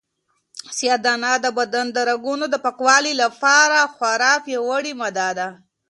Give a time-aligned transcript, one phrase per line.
[0.77, 5.47] سیاه دانه د بدن د رګونو د پاکوالي لپاره خورا پیاوړې ماده ده.